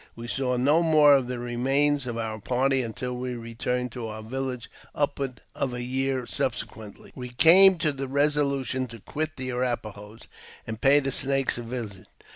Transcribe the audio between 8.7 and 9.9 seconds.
to quit the Arrap